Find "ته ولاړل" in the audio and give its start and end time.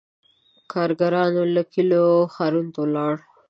2.73-3.19